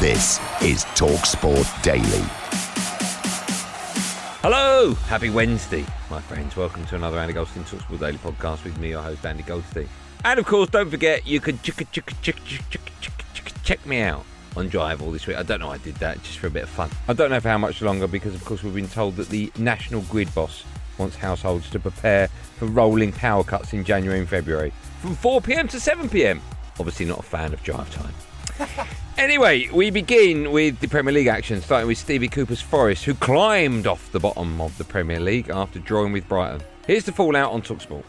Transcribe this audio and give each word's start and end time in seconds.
This 0.00 0.38
is 0.62 0.84
TalkSport 0.94 1.82
Daily. 1.82 2.24
Hello, 4.42 4.94
happy 5.08 5.28
Wednesday, 5.28 5.84
my 6.08 6.20
friends. 6.20 6.54
Welcome 6.56 6.86
to 6.86 6.94
another 6.94 7.18
Andy 7.18 7.34
Goldstein 7.34 7.64
Talksport 7.64 7.98
Daily 7.98 8.18
podcast 8.18 8.62
with 8.62 8.78
me, 8.78 8.90
your 8.90 9.02
host 9.02 9.26
Andy 9.26 9.42
Goldstein. 9.42 9.88
And 10.24 10.38
of 10.38 10.46
course, 10.46 10.70
don't 10.70 10.88
forget 10.88 11.26
you 11.26 11.40
can 11.40 11.58
check, 11.62 11.76
check, 11.90 12.06
check, 12.22 12.36
check, 12.46 12.80
check, 13.00 13.52
check 13.64 13.86
me 13.86 14.02
out 14.02 14.24
on 14.56 14.68
Drive 14.68 15.02
all 15.02 15.10
this 15.10 15.26
week. 15.26 15.36
I 15.36 15.42
don't 15.42 15.58
know, 15.58 15.70
I 15.70 15.78
did 15.78 15.96
that 15.96 16.22
just 16.22 16.38
for 16.38 16.46
a 16.46 16.50
bit 16.50 16.62
of 16.62 16.68
fun. 16.68 16.90
I 17.08 17.12
don't 17.12 17.30
know 17.30 17.40
for 17.40 17.48
how 17.48 17.58
much 17.58 17.82
longer 17.82 18.06
because, 18.06 18.36
of 18.36 18.44
course, 18.44 18.62
we've 18.62 18.74
been 18.74 18.86
told 18.86 19.16
that 19.16 19.28
the 19.30 19.52
national 19.58 20.02
grid 20.02 20.32
boss 20.32 20.62
wants 20.98 21.16
households 21.16 21.70
to 21.70 21.78
prepare 21.78 22.28
for 22.56 22.66
rolling 22.66 23.12
power 23.12 23.44
cuts 23.44 23.72
in 23.72 23.84
January 23.84 24.18
and 24.18 24.28
February 24.28 24.72
from 25.00 25.14
4 25.14 25.40
pm 25.40 25.68
to 25.68 25.80
7 25.80 26.08
pm. 26.08 26.40
Obviously, 26.78 27.06
not 27.06 27.20
a 27.20 27.22
fan 27.22 27.52
of 27.52 27.62
drive 27.62 27.90
time. 27.94 28.86
Anyway, 29.18 29.68
we 29.72 29.90
begin 29.90 30.52
with 30.52 30.78
the 30.78 30.86
Premier 30.86 31.12
League 31.12 31.26
action, 31.26 31.60
starting 31.60 31.88
with 31.88 31.98
Stevie 31.98 32.28
Cooper's 32.28 32.62
Forest, 32.62 33.04
who 33.04 33.14
climbed 33.14 33.84
off 33.84 34.12
the 34.12 34.20
bottom 34.20 34.60
of 34.60 34.78
the 34.78 34.84
Premier 34.84 35.18
League 35.18 35.50
after 35.50 35.80
drawing 35.80 36.12
with 36.12 36.28
Brighton. 36.28 36.60
Here's 36.86 37.02
the 37.02 37.10
fallout 37.10 37.50
on 37.50 37.60
Talksport. 37.62 38.04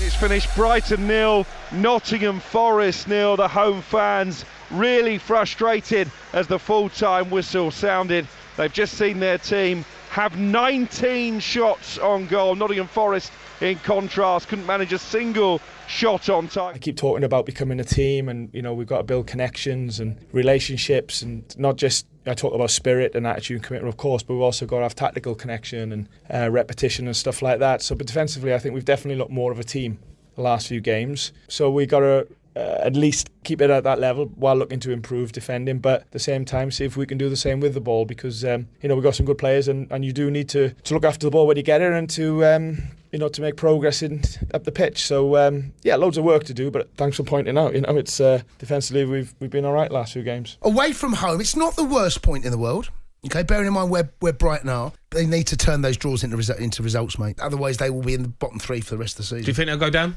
It's 0.00 0.16
finished 0.16 0.52
Brighton 0.56 1.06
nil, 1.06 1.46
Nottingham 1.70 2.40
Forest 2.40 3.06
nil. 3.06 3.36
The 3.36 3.46
home 3.46 3.80
fans 3.82 4.44
really 4.68 5.16
frustrated 5.16 6.10
as 6.32 6.48
the 6.48 6.58
full-time 6.58 7.30
whistle 7.30 7.70
sounded. 7.70 8.26
They've 8.56 8.72
just 8.72 8.98
seen 8.98 9.20
their 9.20 9.38
team 9.38 9.84
have 10.14 10.38
19 10.38 11.40
shots 11.40 11.98
on 11.98 12.28
goal. 12.28 12.54
Nottingham 12.54 12.86
Forest, 12.86 13.32
in 13.60 13.76
contrast, 13.80 14.46
couldn't 14.46 14.64
manage 14.64 14.92
a 14.92 14.98
single 14.98 15.60
shot 15.88 16.28
on 16.28 16.46
target. 16.46 16.76
I 16.76 16.78
keep 16.78 16.96
talking 16.96 17.24
about 17.24 17.46
becoming 17.46 17.80
a 17.80 17.84
team, 17.84 18.28
and 18.28 18.48
you 18.52 18.62
know 18.62 18.72
we've 18.72 18.86
got 18.86 18.98
to 18.98 19.02
build 19.02 19.26
connections 19.26 19.98
and 19.98 20.16
relationships, 20.30 21.20
and 21.20 21.42
not 21.58 21.74
just 21.74 22.06
I 22.26 22.34
talk 22.34 22.54
about 22.54 22.70
spirit 22.70 23.16
and 23.16 23.26
attitude 23.26 23.56
and 23.56 23.64
commitment, 23.64 23.92
of 23.92 23.96
course, 23.96 24.22
but 24.22 24.34
we've 24.34 24.42
also 24.44 24.66
got 24.66 24.76
to 24.76 24.82
have 24.84 24.94
tactical 24.94 25.34
connection 25.34 25.90
and 25.90 26.08
uh, 26.32 26.48
repetition 26.48 27.08
and 27.08 27.16
stuff 27.16 27.42
like 27.42 27.58
that. 27.58 27.82
So, 27.82 27.96
but 27.96 28.06
defensively, 28.06 28.54
I 28.54 28.60
think 28.60 28.72
we've 28.72 28.84
definitely 28.84 29.18
looked 29.18 29.32
more 29.32 29.50
of 29.50 29.58
a 29.58 29.64
team 29.64 29.98
the 30.36 30.42
last 30.42 30.68
few 30.68 30.80
games. 30.80 31.32
So 31.48 31.72
we 31.72 31.86
got 31.86 32.00
to. 32.00 32.28
Uh, 32.56 32.78
at 32.82 32.94
least 32.94 33.30
keep 33.42 33.60
it 33.60 33.68
at 33.68 33.82
that 33.82 33.98
level 33.98 34.26
while 34.36 34.54
looking 34.54 34.78
to 34.80 34.92
improve 34.92 35.32
defending, 35.32 35.78
but 35.78 36.02
at 36.02 36.10
the 36.12 36.18
same 36.18 36.44
time 36.44 36.70
see 36.70 36.84
if 36.84 36.96
we 36.96 37.04
can 37.04 37.18
do 37.18 37.28
the 37.28 37.36
same 37.36 37.58
with 37.58 37.74
the 37.74 37.80
ball 37.80 38.04
because 38.04 38.44
um, 38.44 38.68
you 38.80 38.88
know 38.88 38.94
we've 38.94 39.02
got 39.02 39.14
some 39.14 39.26
good 39.26 39.38
players 39.38 39.66
and, 39.66 39.90
and 39.90 40.04
you 40.04 40.12
do 40.12 40.30
need 40.30 40.48
to, 40.48 40.70
to 40.70 40.94
look 40.94 41.04
after 41.04 41.26
the 41.26 41.30
ball 41.30 41.46
when 41.46 41.56
you 41.56 41.64
get 41.64 41.80
it 41.80 41.92
and 41.92 42.08
to 42.10 42.44
um, 42.44 42.78
you 43.10 43.18
know 43.18 43.28
to 43.28 43.40
make 43.40 43.56
progress 43.56 44.02
in 44.02 44.22
up 44.52 44.64
the 44.64 44.72
pitch. 44.72 45.06
So 45.06 45.36
um, 45.36 45.72
yeah, 45.82 45.96
loads 45.96 46.18
of 46.18 46.24
work 46.24 46.44
to 46.44 46.54
do, 46.54 46.70
but 46.70 46.94
thanks 46.96 47.16
for 47.16 47.22
pointing 47.22 47.56
out. 47.58 47.74
You 47.74 47.80
know, 47.80 47.96
it's 47.96 48.20
uh, 48.20 48.42
defensively 48.58 49.04
we've 49.04 49.34
we've 49.40 49.50
been 49.50 49.64
all 49.64 49.72
right 49.72 49.90
last 49.90 50.12
few 50.12 50.22
games. 50.22 50.58
away 50.62 50.92
from 50.92 51.14
home, 51.14 51.40
it's 51.40 51.56
not 51.56 51.76
the 51.76 51.84
worst 51.84 52.22
point 52.22 52.44
in 52.44 52.50
the 52.50 52.58
world. 52.58 52.90
Okay, 53.26 53.42
bearing 53.42 53.66
in 53.66 53.72
mind 53.72 53.90
where, 53.90 54.10
where 54.20 54.32
Brighton 54.34 54.68
are, 54.68 54.92
they 55.10 55.24
need 55.24 55.46
to 55.46 55.56
turn 55.56 55.80
those 55.80 55.96
draws 55.96 56.22
into, 56.24 56.36
resu- 56.36 56.58
into 56.58 56.82
results, 56.82 57.18
mate. 57.18 57.40
Otherwise, 57.40 57.78
they 57.78 57.88
will 57.88 58.02
be 58.02 58.14
in 58.14 58.22
the 58.22 58.28
bottom 58.28 58.58
three 58.58 58.80
for 58.80 58.90
the 58.90 58.98
rest 58.98 59.14
of 59.14 59.18
the 59.18 59.22
season. 59.24 59.42
Do 59.42 59.46
you 59.46 59.54
think 59.54 59.66
they'll 59.68 59.78
go 59.78 59.90
down? 59.90 60.16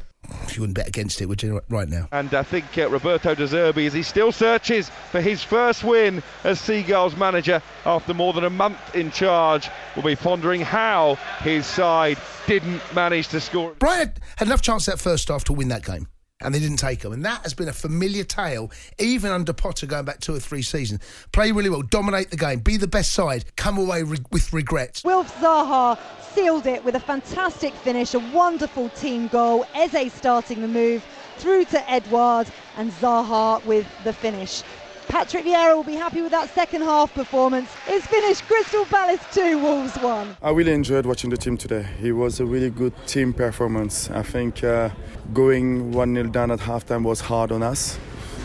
You 0.54 0.62
wouldn't 0.62 0.76
bet 0.76 0.88
against 0.88 1.22
it, 1.22 1.28
would 1.28 1.42
you, 1.42 1.62
right 1.70 1.88
now? 1.88 2.10
And 2.12 2.34
I 2.34 2.44
think 2.44 2.78
uh, 2.78 2.90
Roberto 2.90 3.34
De 3.34 3.48
Zerbi, 3.48 3.88
as 3.88 3.94
he 3.94 4.04
still 4.04 4.32
searches 4.32 4.90
for 5.12 5.22
his 5.22 5.42
first 5.42 5.84
win 5.84 6.22
as 6.44 6.60
Seagulls 6.60 7.16
manager 7.16 7.62
after 7.86 8.14
more 8.14 8.34
than 8.34 8.44
a 8.44 8.50
month 8.50 8.94
in 8.94 9.12
charge, 9.12 9.70
will 9.96 10.04
be 10.04 10.16
pondering 10.16 10.62
how 10.62 11.16
his 11.40 11.66
side 11.66 12.18
didn't 12.46 12.82
manage 12.94 13.30
to 13.30 13.40
score. 13.40 13.74
Brighton 13.76 14.14
had 14.36 14.48
enough 14.48 14.62
chance 14.62 14.86
that 14.88 15.00
first 15.00 15.30
half 15.30 15.46
to 15.46 15.54
win 15.54 15.70
that 15.70 15.86
game. 15.86 16.08
And 16.42 16.54
they 16.54 16.60
didn't 16.60 16.78
take 16.78 17.00
them. 17.00 17.14
And 17.14 17.26
that 17.26 17.42
has 17.42 17.56
been 17.56 17.68
a 17.68 17.74
familiar 17.74 18.24
tale, 18.24 18.72
even 19.00 19.32
under 19.32 19.54
Potter 19.54 19.88
going 19.88 20.06
back 20.06 20.20
two 20.20 20.36
or 20.36 20.40
three 20.40 20.62
seasons. 20.62 21.02
Play 21.32 21.52
really 21.52 21.70
well, 21.70 21.82
dominate 21.82 22.30
the 22.30 22.38
game, 22.38 22.60
be 22.60 22.78
the 22.78 22.88
best 22.88 23.14
side, 23.14 23.46
come 23.56 23.78
away 23.78 24.04
re- 24.04 24.20
with 24.32 24.54
regrets. 24.54 25.04
Wilf 25.04 25.36
Zaha 25.40 25.98
sealed 26.34 26.68
it 26.68 26.84
with 26.86 26.94
a 26.94 27.00
fantastic 27.00 27.74
finish, 27.74 28.14
a 28.14 28.20
wonderful 28.20 28.90
team 28.90 29.28
goal. 29.30 29.66
Eze 29.74 30.14
starting 30.14 30.62
the 30.62 30.68
move 30.68 31.04
through 31.38 31.66
to 31.66 31.90
Edouard 31.90 32.48
and 32.78 32.92
Zaha 32.94 33.66
with 33.66 33.88
the 34.04 34.14
finish. 34.14 34.62
Patrick 35.08 35.46
Vieira 35.46 35.76
will 35.76 35.84
be 35.84 35.96
happy 35.96 36.22
with 36.22 36.32
that 36.32 36.50
second 36.54 36.82
half 36.82 37.14
performance. 37.14 37.70
It's 37.88 38.06
finished 38.06 38.44
Crystal 38.44 38.84
Palace 38.86 39.22
2, 39.34 39.58
Wolves 39.58 39.96
1. 39.98 40.38
I 40.42 40.52
really 40.52 40.74
enjoyed 40.74 41.06
watching 41.06 41.30
the 41.30 41.38
team 41.38 41.58
today. 41.58 41.88
It 42.02 42.12
was 42.12 42.40
a 42.42 42.46
really 42.46 42.70
good 42.70 42.94
team 43.08 43.34
performance. 43.34 44.10
I 44.10 44.22
think 44.22 44.64
uh, 44.64 44.90
going 45.34 45.94
1 45.94 46.14
0 46.14 46.28
down 46.28 46.52
at 46.52 46.60
halftime 46.60 47.04
was 47.04 47.22
hard 47.22 47.54
on 47.54 47.64
us, 47.64 47.98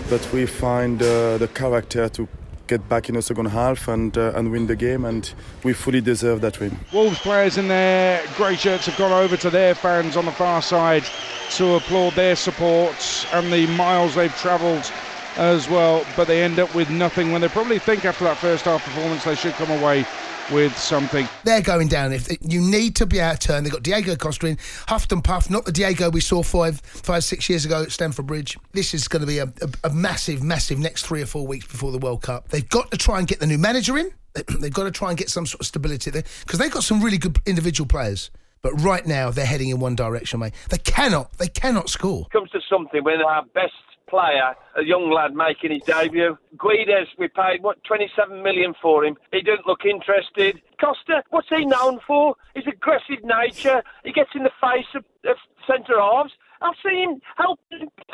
but 0.08 0.26
we 0.32 0.46
find 0.46 1.02
uh, 1.02 1.38
the 1.38 1.48
character 1.48 2.08
to 2.10 2.28
get 2.68 2.88
back 2.88 3.08
in 3.08 3.16
the 3.16 3.22
second 3.22 3.46
half 3.46 3.88
and, 3.88 4.16
uh, 4.16 4.32
and 4.36 4.52
win 4.52 4.68
the 4.68 4.76
game, 4.76 5.04
and 5.04 5.34
we 5.64 5.72
fully 5.72 6.00
deserve 6.00 6.40
that 6.42 6.60
win. 6.60 6.78
Wolves 6.92 7.18
players 7.18 7.58
in 7.58 7.66
their 7.66 8.22
grey 8.36 8.54
shirts 8.54 8.86
have 8.86 8.96
gone 8.96 9.12
over 9.12 9.36
to 9.36 9.50
their 9.50 9.74
fans 9.74 10.16
on 10.16 10.26
the 10.26 10.32
far 10.32 10.62
side 10.62 11.04
to 11.50 11.74
applaud 11.74 12.14
their 12.14 12.36
support 12.36 13.26
and 13.32 13.52
the 13.52 13.66
miles 13.76 14.14
they've 14.14 14.34
travelled 14.36 14.90
as 15.36 15.68
well, 15.68 16.04
but 16.16 16.26
they 16.26 16.42
end 16.42 16.58
up 16.58 16.74
with 16.74 16.90
nothing 16.90 17.32
when 17.32 17.40
they 17.40 17.48
probably 17.48 17.78
think 17.78 18.04
after 18.04 18.24
that 18.24 18.36
first 18.36 18.64
half 18.64 18.84
performance 18.84 19.24
they 19.24 19.34
should 19.34 19.54
come 19.54 19.70
away 19.70 20.06
with 20.50 20.76
something. 20.76 21.28
They're 21.44 21.62
going 21.62 21.88
down. 21.88 22.12
If 22.12 22.28
you 22.42 22.60
need 22.60 22.96
to 22.96 23.06
be 23.06 23.20
out 23.20 23.34
of 23.34 23.40
turn, 23.40 23.64
they've 23.64 23.72
got 23.72 23.82
Diego 23.82 24.16
Costa 24.16 24.46
in, 24.46 24.58
huffed 24.88 25.12
and 25.12 25.22
puffed, 25.22 25.50
not 25.50 25.64
the 25.64 25.72
Diego 25.72 26.10
we 26.10 26.20
saw 26.20 26.42
five, 26.42 26.80
five, 26.80 27.24
six 27.24 27.48
years 27.48 27.64
ago 27.64 27.82
at 27.82 27.92
Stamford 27.92 28.26
Bridge. 28.26 28.58
This 28.72 28.94
is 28.94 29.08
going 29.08 29.20
to 29.20 29.26
be 29.26 29.38
a, 29.38 29.44
a, 29.44 29.88
a 29.88 29.90
massive, 29.90 30.42
massive 30.42 30.78
next 30.78 31.06
three 31.06 31.22
or 31.22 31.26
four 31.26 31.46
weeks 31.46 31.66
before 31.66 31.92
the 31.92 31.98
World 31.98 32.22
Cup. 32.22 32.48
They've 32.48 32.68
got 32.68 32.90
to 32.90 32.96
try 32.96 33.18
and 33.18 33.26
get 33.26 33.40
the 33.40 33.46
new 33.46 33.58
manager 33.58 33.96
in. 33.96 34.12
They've 34.60 34.72
got 34.72 34.84
to 34.84 34.90
try 34.90 35.10
and 35.10 35.18
get 35.18 35.30
some 35.30 35.46
sort 35.46 35.60
of 35.60 35.66
stability 35.66 36.10
there 36.10 36.24
because 36.40 36.58
they've 36.58 36.70
got 36.70 36.84
some 36.84 37.02
really 37.02 37.18
good 37.18 37.38
individual 37.46 37.86
players. 37.86 38.30
But 38.62 38.80
right 38.80 39.04
now 39.04 39.30
they're 39.30 39.44
heading 39.44 39.70
in 39.70 39.80
one 39.80 39.96
direction, 39.96 40.40
mate. 40.40 40.54
They 40.70 40.78
cannot, 40.78 41.32
they 41.38 41.48
cannot 41.48 41.90
score. 41.90 42.26
comes 42.32 42.50
to 42.50 42.60
something 42.70 43.02
when 43.02 43.20
our 43.20 43.44
best 43.54 43.72
player, 44.08 44.54
a 44.76 44.82
young 44.82 45.10
lad 45.10 45.34
making 45.34 45.72
his 45.72 45.82
debut, 45.82 46.36
Guedes, 46.56 47.06
we 47.18 47.28
paid 47.28 47.62
what 47.62 47.82
27 47.84 48.42
million 48.42 48.74
for 48.80 49.04
him. 49.04 49.16
He 49.32 49.40
didn't 49.40 49.66
look 49.66 49.84
interested. 49.84 50.60
Costa, 50.80 51.22
what's 51.30 51.48
he 51.48 51.64
known 51.64 52.00
for? 52.06 52.34
His 52.54 52.64
aggressive 52.66 53.24
nature. 53.24 53.82
He 54.04 54.12
gets 54.12 54.30
in 54.34 54.42
the 54.42 54.52
face 54.60 54.86
of, 54.94 55.04
of 55.28 55.36
centre 55.66 56.00
halves. 56.00 56.32
I've 56.60 56.74
seen 56.84 57.10
him 57.10 57.20
help 57.36 57.58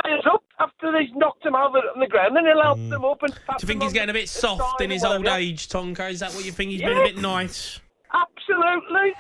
players 0.03 0.25
up 0.31 0.43
after 0.59 0.99
he's 0.99 1.11
knocked 1.15 1.45
them 1.45 1.55
over 1.55 1.79
on 1.79 2.01
the 2.01 2.07
ground, 2.07 2.37
and 2.37 2.47
he'll 2.47 2.63
help 2.63 2.79
mm. 2.79 2.91
them 2.91 3.05
up 3.05 3.23
and. 3.23 3.33
Do 3.33 3.41
you 3.61 3.67
think 3.67 3.83
he's 3.83 3.93
getting 3.93 4.11
a 4.11 4.15
bit 4.15 4.29
soft 4.29 4.81
in 4.81 4.91
his 4.91 5.05
old 5.05 5.27
age, 5.27 5.69
Tonka? 5.69 6.11
Is 6.11 6.21
that 6.21 6.33
what 6.33 6.45
you 6.45 6.53
think? 6.53 6.71
He's 6.71 6.81
been 6.81 6.97
a 6.97 7.03
bit 7.03 7.19
nice. 7.19 7.81
Absolutely. 8.13 9.13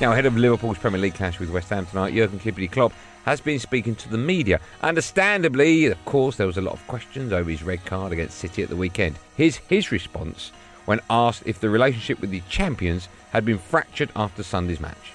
Now, 0.00 0.12
ahead 0.12 0.24
of 0.24 0.34
Liverpool's 0.34 0.78
Premier 0.78 0.98
League 0.98 1.14
clash 1.14 1.38
with 1.38 1.50
West 1.50 1.68
Ham 1.68 1.84
tonight, 1.84 2.14
Jurgen 2.14 2.40
Klippity 2.40 2.72
Klopp 2.72 2.94
has 3.26 3.38
been 3.38 3.58
speaking 3.58 3.94
to 3.96 4.08
the 4.08 4.16
media. 4.16 4.58
Understandably, 4.82 5.84
of 5.86 6.02
course, 6.06 6.36
there 6.36 6.46
was 6.46 6.56
a 6.56 6.62
lot 6.62 6.72
of 6.72 6.86
questions 6.86 7.34
over 7.34 7.50
his 7.50 7.62
red 7.62 7.84
card 7.84 8.10
against 8.10 8.38
City 8.38 8.62
at 8.62 8.70
the 8.70 8.76
weekend. 8.76 9.16
Here's 9.36 9.56
his 9.56 9.92
response 9.92 10.52
when 10.86 11.00
asked 11.10 11.42
if 11.44 11.60
the 11.60 11.68
relationship 11.68 12.18
with 12.22 12.30
the 12.30 12.40
champions 12.48 13.10
had 13.32 13.44
been 13.44 13.58
fractured 13.58 14.10
after 14.16 14.42
Sunday's 14.42 14.80
match. 14.80 15.12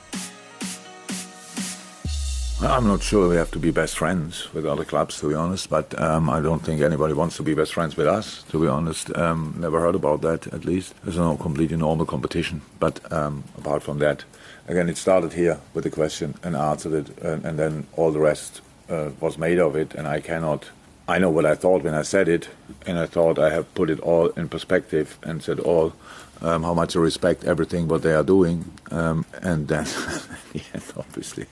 I'm 2.61 2.85
not 2.85 3.01
sure 3.01 3.27
we 3.27 3.35
have 3.37 3.51
to 3.51 3.59
be 3.59 3.71
best 3.71 3.97
friends 3.97 4.53
with 4.53 4.67
other 4.67 4.85
clubs, 4.85 5.19
to 5.19 5.29
be 5.29 5.35
honest. 5.35 5.67
But 5.69 5.99
um, 5.99 6.29
I 6.29 6.41
don't 6.41 6.63
think 6.63 6.81
anybody 6.81 7.15
wants 7.15 7.37
to 7.37 7.43
be 7.43 7.55
best 7.55 7.73
friends 7.73 7.97
with 7.97 8.07
us, 8.07 8.43
to 8.49 8.61
be 8.61 8.67
honest. 8.67 9.15
Um, 9.17 9.55
never 9.57 9.79
heard 9.79 9.95
about 9.95 10.21
that, 10.21 10.45
at 10.53 10.63
least. 10.63 10.93
It's 11.07 11.17
a 11.17 11.37
completely 11.39 11.75
normal 11.75 12.05
competition. 12.05 12.61
But 12.79 13.11
um, 13.11 13.43
apart 13.57 13.81
from 13.81 13.97
that, 13.99 14.23
again, 14.67 14.89
it 14.89 14.97
started 14.97 15.33
here 15.33 15.59
with 15.73 15.83
the 15.83 15.89
question 15.89 16.35
and 16.44 16.56
answered 16.56 16.94
it, 16.94 17.17
and, 17.19 17.45
and 17.45 17.59
then 17.59 17.88
all 17.94 18.12
the 18.12 18.19
rest 18.19 18.62
uh, 18.89 19.09
was 19.19 19.38
made 19.38 19.59
of 19.59 19.75
it. 19.75 19.94
And 19.95 20.07
I 20.07 20.19
cannot. 20.19 20.69
I 21.07 21.19
know 21.19 21.29
what 21.29 21.45
I 21.45 21.53
thought 21.56 21.83
when 21.83 21.94
I 21.94 22.01
said 22.01 22.27
it, 22.27 22.50
and 22.85 22.97
I 22.97 23.06
thought 23.06 23.38
I 23.38 23.51
have 23.51 23.73
put 23.75 23.89
it 23.89 24.00
all 24.00 24.27
in 24.29 24.50
perspective 24.50 25.19
and 25.23 25.44
said 25.44 25.59
all 25.59 25.94
um, 26.41 26.63
how 26.63 26.73
much 26.73 26.95
I 26.95 27.00
respect 27.00 27.44
everything 27.44 27.88
what 27.88 28.01
they 28.01 28.13
are 28.13 28.23
doing. 28.23 28.71
Um, 28.91 29.25
and 29.41 29.67
then, 29.67 29.85
yeah, 30.53 30.81
obviously, 30.97 31.45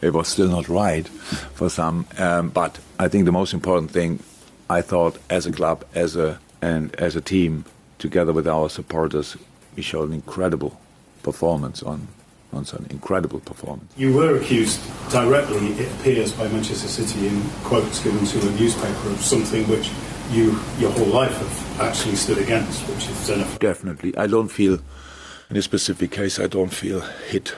it 0.00 0.12
was 0.12 0.28
still 0.28 0.48
not 0.48 0.68
right 0.68 1.06
for 1.08 1.70
some. 1.70 2.06
Um, 2.18 2.50
but 2.50 2.78
I 2.98 3.08
think 3.08 3.24
the 3.24 3.32
most 3.32 3.54
important 3.54 3.90
thing, 3.90 4.22
I 4.68 4.82
thought, 4.82 5.18
as 5.30 5.46
a 5.46 5.52
club, 5.52 5.84
as 5.94 6.16
a 6.16 6.38
and 6.60 6.94
as 6.96 7.14
a 7.14 7.20
team, 7.20 7.64
together 7.98 8.32
with 8.32 8.48
our 8.48 8.68
supporters, 8.68 9.36
we 9.76 9.82
showed 9.82 10.08
an 10.08 10.14
incredible 10.14 10.80
performance 11.22 11.82
on 11.82 12.08
on 12.52 12.64
Sunday. 12.64 12.88
Incredible 12.90 13.40
performance. 13.40 13.92
You 13.96 14.14
were 14.14 14.36
accused 14.36 14.80
directly, 15.10 15.68
it 15.72 15.92
appears, 16.00 16.32
by 16.32 16.48
Manchester 16.48 16.88
City 16.88 17.28
in 17.28 17.42
quotes 17.64 18.02
given 18.02 18.24
to 18.24 18.38
a 18.48 18.50
newspaper 18.52 19.08
of 19.10 19.20
something 19.20 19.68
which 19.68 19.90
you 20.30 20.58
your 20.78 20.90
whole 20.90 21.06
life 21.06 21.32
have 21.32 21.80
actually 21.80 22.16
stood 22.16 22.38
against, 22.38 22.82
which 22.88 23.08
is 23.08 23.16
xenophobia. 23.28 23.58
Definitely. 23.58 24.16
I 24.16 24.26
don't 24.26 24.48
feel, 24.48 24.74
in 24.74 25.54
this 25.54 25.64
specific 25.64 26.10
case, 26.10 26.38
I 26.38 26.46
don't 26.46 26.72
feel 26.72 27.00
hit 27.00 27.54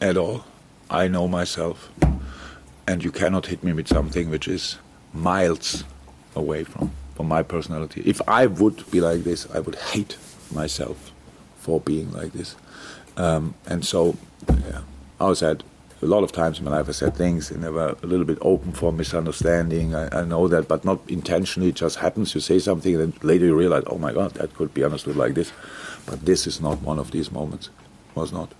at 0.00 0.16
all. 0.16 0.44
I 0.90 1.08
know 1.08 1.26
myself, 1.26 1.90
and 2.86 3.02
you 3.02 3.10
cannot 3.10 3.46
hit 3.46 3.64
me 3.64 3.72
with 3.72 3.88
something 3.88 4.30
which 4.30 4.46
is 4.46 4.78
miles 5.12 5.84
away 6.36 6.62
from, 6.64 6.92
from 7.16 7.26
my 7.26 7.42
personality. 7.42 8.02
If 8.04 8.20
I 8.28 8.46
would 8.46 8.88
be 8.90 9.00
like 9.00 9.24
this, 9.24 9.48
I 9.52 9.58
would 9.60 9.74
hate 9.76 10.16
myself 10.52 11.12
for 11.56 11.80
being 11.80 12.12
like 12.12 12.32
this. 12.32 12.54
Um, 13.16 13.54
and 13.66 13.84
so, 13.84 14.16
yeah, 14.48 14.82
I 15.20 15.32
said 15.34 15.62
a 16.02 16.06
lot 16.06 16.22
of 16.22 16.32
times 16.32 16.58
in 16.58 16.64
my 16.64 16.70
life 16.70 16.88
I 16.88 16.92
said 16.92 17.16
things 17.16 17.50
and 17.50 17.64
they 17.64 17.70
were 17.70 17.96
a 18.02 18.06
little 18.06 18.26
bit 18.26 18.38
open 18.42 18.72
for 18.72 18.92
misunderstanding. 18.92 19.94
I, 19.94 20.20
I, 20.20 20.24
know 20.24 20.46
that, 20.48 20.68
but 20.68 20.84
not 20.84 21.00
intentionally. 21.08 21.70
It 21.70 21.76
just 21.76 21.96
happens. 21.96 22.34
You 22.34 22.40
say 22.40 22.58
something 22.58 22.94
and 22.94 23.12
then 23.12 23.20
later 23.22 23.46
you 23.46 23.56
realize, 23.56 23.84
oh 23.86 23.98
my 23.98 24.12
God, 24.12 24.32
that 24.32 24.54
could 24.54 24.74
be 24.74 24.84
understood 24.84 25.16
like 25.16 25.34
this. 25.34 25.52
But 26.04 26.24
this 26.24 26.46
is 26.46 26.60
not 26.60 26.82
one 26.82 26.98
of 26.98 27.10
these 27.10 27.32
moments. 27.32 27.70
Was 28.14 28.32
not. 28.32 28.52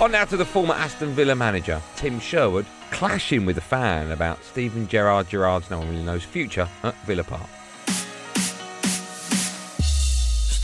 On 0.00 0.10
now 0.10 0.24
to 0.24 0.36
the 0.36 0.44
former 0.44 0.74
Aston 0.74 1.10
Villa 1.10 1.34
manager, 1.34 1.80
Tim 1.96 2.18
Sherwood, 2.18 2.66
clashing 2.90 3.46
with 3.46 3.58
a 3.58 3.62
fan 3.62 4.10
about 4.10 4.42
Steven 4.44 4.88
Gerrard 4.88 5.28
Gerrard's 5.28 5.70
no 5.70 5.78
one 5.78 5.90
really 5.90 6.02
knows 6.02 6.24
future 6.24 6.68
at 6.82 6.94
Villa 7.06 7.24
Park. 7.24 7.48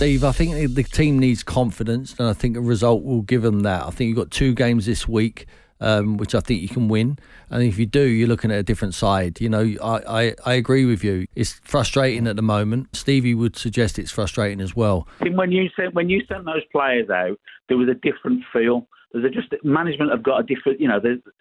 Steve, 0.01 0.25
I 0.25 0.33
think 0.33 0.75
the 0.75 0.83
team 0.83 1.19
needs 1.19 1.43
confidence, 1.43 2.15
and 2.19 2.27
I 2.27 2.33
think 2.33 2.57
a 2.57 2.61
result 2.63 3.05
will 3.05 3.21
give 3.21 3.43
them 3.43 3.61
that. 3.65 3.83
I 3.83 3.91
think 3.91 4.09
you've 4.09 4.17
got 4.17 4.31
two 4.31 4.55
games 4.55 4.87
this 4.87 5.07
week, 5.07 5.45
um, 5.79 6.17
which 6.17 6.35
I 6.35 6.41
think 6.41 6.63
you 6.63 6.69
can 6.69 6.89
win. 6.89 7.19
And 7.51 7.63
if 7.63 7.79
you 7.79 7.85
do, 7.85 8.01
you're 8.01 8.27
looking 8.27 8.51
at 8.51 8.59
a 8.59 8.63
different 8.63 8.95
side. 8.95 9.43
You 9.43 9.51
know, 9.51 9.75
I, 9.85 10.01
I, 10.09 10.35
I 10.47 10.55
agree 10.55 10.87
with 10.87 11.05
you. 11.05 11.27
It's 11.35 11.61
frustrating 11.65 12.27
at 12.27 12.37
the 12.37 12.43
moment. 12.43 12.97
Stevie 12.97 13.35
would 13.35 13.59
suggest 13.59 13.99
it's 13.99 14.11
frustrating 14.11 14.63
as 14.63 14.75
well. 14.75 15.07
When 15.19 15.53
you 15.53 15.69
sent 15.77 15.93
when 15.93 16.09
you 16.09 16.23
sent 16.27 16.47
those 16.47 16.65
players 16.73 17.11
out, 17.11 17.39
there 17.69 17.77
was 17.77 17.91
a 17.91 17.95
different 17.95 18.43
feel. 18.55 18.89
There's 19.13 19.33
just 19.33 19.53
management 19.65 20.11
have 20.11 20.23
got 20.23 20.41
a 20.41 20.43
different, 20.43 20.81
you 20.81 20.89
know, 20.89 21.01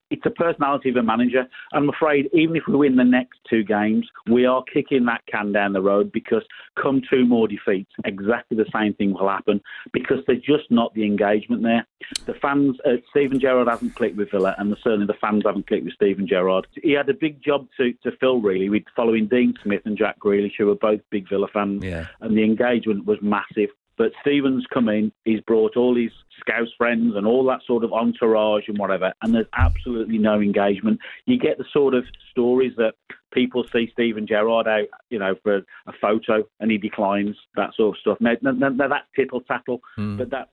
it's 0.10 0.26
a 0.26 0.30
personality 0.30 0.90
of 0.90 0.96
a 0.96 1.04
manager. 1.04 1.48
I'm 1.74 1.90
afraid 1.90 2.30
even 2.34 2.56
if 2.56 2.64
we 2.68 2.76
win 2.76 2.96
the 2.96 3.04
next 3.04 3.40
two 3.50 3.64
games, 3.64 4.08
we 4.28 4.46
are 4.46 4.64
kicking 4.64 5.06
that 5.06 5.22
can 5.28 5.52
down 5.52 5.74
the 5.74 5.82
road 5.82 6.12
because 6.12 6.44
come 6.82 7.02
two 7.10 7.26
more 7.26 7.48
defeats, 7.48 7.92
exactly 8.06 8.58
the 8.58 8.66
same 8.74 8.94
thing 8.96 9.14
will 9.14 9.30
happen 9.30 9.62
because 9.94 10.20
there's 10.26 10.42
just 10.42 10.70
not 10.70 10.94
the 10.94 11.06
engagement 11.06 11.64
there. 11.64 11.86
The 12.26 12.34
fans, 12.34 12.78
uh, 12.86 12.98
Steven 13.12 13.40
Gerrard 13.40 13.68
hasn't 13.68 13.96
clicked 13.96 14.18
with 14.18 14.32
Villa, 14.32 14.56
and 14.58 14.76
certainly 14.84 15.06
the 15.06 15.14
fans 15.14 15.44
haven't 15.46 15.68
clicked 15.68 15.86
with 15.86 15.94
Steven 15.94 16.28
Gerrard. 16.28 16.68
He 16.82 16.94
had 16.94 17.10
a 17.10 17.14
big 17.14 17.42
job 17.44 17.68
to, 17.78 17.94
to 18.04 18.12
fill 18.20 18.42
really 18.42 18.70
with 18.70 18.84
following 18.96 19.28
Dean 19.28 19.54
Smith 19.64 19.82
and 19.86 19.98
Jack 19.98 20.20
Grealish, 20.20 20.54
who 20.58 20.68
were 20.68 20.76
both 20.76 21.02
big 21.10 21.30
Villa 21.30 21.48
fans, 21.52 21.84
yeah. 21.84 22.08
and 22.22 22.38
the 22.38 22.44
engagement 22.44 23.06
was 23.06 23.20
massive. 23.22 23.70
But 24.00 24.14
Steven's 24.22 24.66
come 24.74 24.88
in, 24.88 25.12
he's 25.26 25.42
brought 25.42 25.76
all 25.76 25.94
his 25.94 26.12
Scouse 26.40 26.70
friends 26.78 27.18
and 27.18 27.28
all 27.28 27.44
that 27.48 27.60
sort 27.68 27.84
of 27.84 27.92
entourage 27.92 28.70
and 28.70 28.78
whatever, 28.78 29.12
and 29.22 29.36
there's 29.36 29.46
absolutely 29.58 30.18
no 30.18 30.40
engagement. 30.40 31.02
You 31.26 31.38
get 31.38 31.58
the 31.58 31.66
sort 31.74 31.94
of 31.94 32.06
stories 32.32 32.72
that 32.78 32.94
people 33.34 33.66
see 33.74 33.90
Steven 33.92 34.26
Gerrard 34.26 34.70
out, 34.70 34.88
you 35.10 35.20
know, 35.20 35.36
for 35.44 35.58
a 35.58 35.94
photo 36.00 36.48
and 36.62 36.72
he 36.72 36.78
declines, 36.78 37.36
that 37.58 37.76
sort 37.76 37.98
of 37.98 38.00
stuff. 38.00 38.18
Now, 38.22 38.36
now, 38.42 38.70
now 38.70 38.88
that's 38.88 39.06
tittle 39.18 39.42
tattle, 39.42 39.82
mm. 39.98 40.18
but 40.18 40.30
that's 40.30 40.50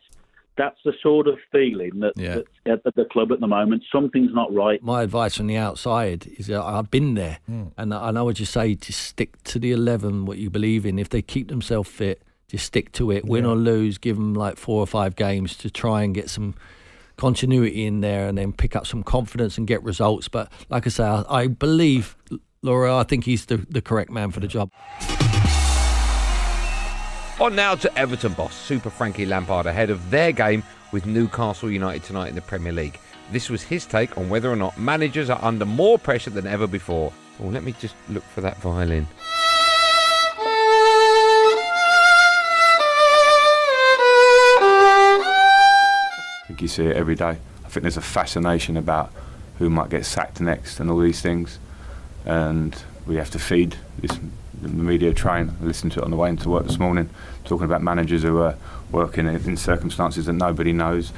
that's 0.56 0.78
the 0.84 0.94
sort 1.00 1.28
of 1.28 1.38
feeling 1.52 2.00
that, 2.00 2.14
yeah. 2.16 2.38
at 2.64 2.82
the 2.82 3.04
club 3.12 3.30
at 3.30 3.40
the 3.40 3.46
moment. 3.46 3.84
Something's 3.92 4.32
not 4.34 4.52
right. 4.54 4.82
My 4.82 5.02
advice 5.02 5.36
from 5.36 5.46
the 5.46 5.56
outside 5.58 6.26
is 6.38 6.48
that 6.48 6.62
I've 6.62 6.90
been 6.90 7.14
there, 7.14 7.38
mm. 7.48 7.70
and 7.76 7.94
I 7.94 8.10
know 8.10 8.24
what 8.24 8.40
you 8.40 8.46
say 8.46 8.74
to 8.74 8.92
stick 8.92 9.40
to 9.44 9.60
the 9.60 9.70
11, 9.70 10.24
what 10.26 10.38
you 10.38 10.50
believe 10.50 10.84
in. 10.84 10.98
If 10.98 11.10
they 11.10 11.22
keep 11.22 11.48
themselves 11.48 11.88
fit, 11.88 12.22
just 12.48 12.64
stick 12.66 12.92
to 12.92 13.10
it. 13.10 13.24
Win 13.24 13.44
Yeah. 13.44 13.50
or 13.50 13.56
lose, 13.56 13.98
give 13.98 14.16
them 14.16 14.34
like 14.34 14.56
four 14.56 14.80
or 14.80 14.86
five 14.86 15.16
games 15.16 15.56
to 15.58 15.70
try 15.70 16.02
and 16.02 16.14
get 16.14 16.30
some 16.30 16.54
continuity 17.16 17.86
in 17.86 18.00
there 18.02 18.28
and 18.28 18.36
then 18.36 18.52
pick 18.52 18.76
up 18.76 18.86
some 18.86 19.02
confidence 19.02 19.56
and 19.58 19.66
get 19.66 19.82
results. 19.82 20.28
But 20.28 20.50
like 20.68 20.86
I 20.86 20.90
say, 20.90 21.04
I, 21.04 21.24
I 21.28 21.46
believe, 21.46 22.16
Laura, 22.62 22.96
I 22.96 23.02
think 23.04 23.24
he's 23.24 23.46
the, 23.46 23.56
the 23.56 23.80
correct 23.80 24.10
man 24.10 24.30
for 24.30 24.40
the 24.40 24.48
job. 24.48 24.70
On 27.38 27.54
now 27.54 27.74
to 27.74 27.98
Everton 27.98 28.32
boss 28.32 28.54
Super 28.54 28.88
Frankie 28.88 29.26
Lampard 29.26 29.66
ahead 29.66 29.90
of 29.90 30.10
their 30.10 30.32
game 30.32 30.62
with 30.92 31.04
Newcastle 31.04 31.70
United 31.70 32.02
tonight 32.02 32.28
in 32.28 32.34
the 32.34 32.40
Premier 32.40 32.72
League. 32.72 32.98
This 33.30 33.50
was 33.50 33.62
his 33.62 33.84
take 33.84 34.16
on 34.16 34.30
whether 34.30 34.50
or 34.50 34.56
not 34.56 34.78
managers 34.78 35.28
are 35.28 35.38
under 35.42 35.66
more 35.66 35.98
pressure 35.98 36.30
than 36.30 36.46
ever 36.46 36.66
before. 36.66 37.12
Oh, 37.42 37.48
let 37.48 37.62
me 37.62 37.72
just 37.78 37.94
look 38.08 38.22
for 38.24 38.40
that 38.40 38.56
violin. 38.62 39.06
You 46.66 46.68
see 46.68 46.86
it 46.86 46.96
every 46.96 47.14
day. 47.14 47.38
I 47.64 47.68
think 47.68 47.82
there's 47.82 47.96
a 47.96 48.00
fascination 48.00 48.76
about 48.76 49.12
who 49.58 49.70
might 49.70 49.88
get 49.88 50.04
sacked 50.04 50.40
next 50.40 50.80
and 50.80 50.90
all 50.90 50.98
these 50.98 51.20
things. 51.20 51.58
And 52.24 52.76
we 53.06 53.16
have 53.16 53.30
to 53.30 53.38
feed 53.38 53.76
this 53.98 54.18
media 54.60 55.14
train. 55.14 55.54
I 55.62 55.64
listened 55.64 55.92
to 55.92 56.00
it 56.00 56.04
on 56.04 56.10
the 56.10 56.16
way 56.16 56.28
into 56.28 56.50
work 56.50 56.66
this 56.66 56.78
morning, 56.78 57.08
talking 57.44 57.64
about 57.64 57.82
managers 57.82 58.22
who 58.22 58.38
are 58.38 58.56
working 58.90 59.28
in, 59.28 59.36
in 59.36 59.56
circumstances 59.56 60.26
that 60.26 60.32
nobody 60.32 60.72
knows, 60.72 61.12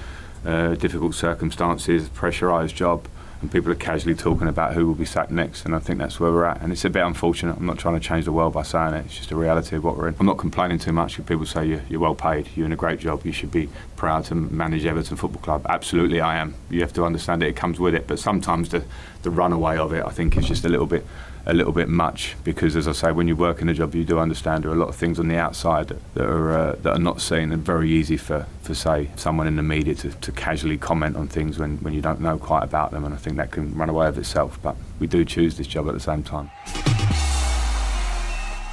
uh, 0.45 0.75
difficult 0.75 1.15
circumstances, 1.15 2.11
pressurised 2.11 2.75
job, 2.75 3.09
and 3.41 3.53
people 3.53 3.71
are 3.71 3.77
casually 3.77 4.15
talking 4.15 4.49
about 4.49 4.75
who 4.75 4.87
will 4.87 4.95
be 4.95 5.05
sacked 5.05 5.31
next. 5.31 5.65
And 5.65 5.75
I 5.75 5.79
think 5.79 5.99
that's 5.99 6.19
where 6.19 6.33
we're 6.33 6.45
at. 6.45 6.61
And 6.61 6.73
it's 6.73 6.85
a 6.85 6.91
bit 6.91 7.05
unfortunate. 7.05 7.57
I'm 7.57 7.67
not 7.67 7.79
trying 7.79 7.95
to 7.95 8.01
change 8.01 8.25
the 8.25 8.33
world 8.33 8.53
by 8.53 8.63
saying 8.63 8.95
it. 8.95 9.07
It's 9.07 9.17
just 9.17 9.31
a 9.31 9.37
reality 9.37 9.77
of 9.77 9.85
what 9.85 9.97
we're 9.97 10.09
in. 10.09 10.17
I'm 10.19 10.27
not 10.27 10.39
complaining 10.39 10.79
too 10.79 10.93
much. 10.93 11.19
If 11.19 11.27
people 11.27 11.47
say 11.47 11.67
you're, 11.67 11.83
you're 11.89 12.01
well 12.01 12.17
paid, 12.17 12.49
you're 12.57 12.67
in 12.67 12.73
a 12.73 12.77
great 12.77 12.99
job, 12.99 13.25
you 13.25 13.33
should 13.33 13.53
be 13.53 13.69
proud 13.97 14.25
to 14.27 14.35
manage 14.35 14.85
Everton 14.85 15.17
Football 15.17 15.43
Club. 15.43 15.67
Absolutely, 15.69 16.21
I 16.21 16.39
am. 16.39 16.55
You 16.69 16.81
have 16.81 16.93
to 16.95 17.05
understand 17.05 17.43
it. 17.43 17.49
It 17.49 17.57
comes 17.57 17.79
with 17.79 17.95
it. 17.95 18.07
But 18.07 18.19
sometimes 18.19 18.71
the 18.71 18.83
the 19.23 19.31
runaway 19.31 19.77
of 19.77 19.93
it, 19.93 20.05
I 20.05 20.11
think, 20.11 20.37
is 20.37 20.47
just 20.47 20.65
a 20.65 20.69
little 20.69 20.87
bit 20.87 21.05
a 21.49 21.55
little 21.55 21.73
bit 21.73 21.89
much 21.89 22.37
because, 22.45 22.77
as 22.77 22.87
I 22.87 22.93
say, 22.93 23.11
when 23.11 23.27
you 23.27 23.35
work 23.35 23.63
in 23.63 23.71
a 23.71 23.75
job, 23.75 23.95
you 23.95 24.05
do 24.05 24.19
understand 24.19 24.65
there 24.65 24.71
are 24.71 24.75
a 24.75 24.79
lot 24.79 24.91
of 24.91 24.97
things 24.97 25.19
on 25.19 25.29
the 25.29 25.39
outside 25.39 25.89
that 25.89 26.25
are 26.25 26.53
uh, 26.53 26.77
that 26.83 26.93
are 26.93 26.99
not 26.99 27.23
seen 27.23 27.53
and 27.53 27.65
very 27.65 27.91
easy 27.91 28.19
for, 28.19 28.47
for 28.63 28.75
say 28.75 29.09
someone 29.17 29.47
in 29.47 29.57
the 29.57 29.63
media 29.63 29.95
to, 29.95 30.11
to 30.11 30.31
casually 30.31 30.77
comment 30.77 31.17
on 31.17 31.27
things 31.27 31.59
when, 31.59 31.79
when 31.79 31.95
you 31.95 32.03
don't 32.03 32.21
know 32.21 32.39
quite 32.39 32.65
about 32.65 32.91
them, 32.91 33.05
and 33.05 33.15
I 33.15 33.17
think 33.17 33.37
that 33.37 33.51
can 33.51 33.75
run 33.75 33.89
away 33.89 34.09
of 34.09 34.19
itself. 34.19 34.59
But 34.63 34.77
we 35.01 35.07
do 35.07 35.25
choose 35.25 35.57
this 35.57 35.67
job 35.67 35.89
at 35.89 35.95
the 35.95 36.01
same 36.01 36.23
time. 36.23 36.51